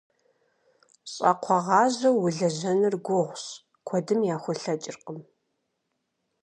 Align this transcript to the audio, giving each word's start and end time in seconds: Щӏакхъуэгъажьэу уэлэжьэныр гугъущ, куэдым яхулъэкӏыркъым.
Щӏакхъуэгъажьэу 1.11 2.17
уэлэжьэныр 2.21 2.95
гугъущ, 3.05 3.43
куэдым 3.87 4.19
яхулъэкӏыркъым. 4.35 5.19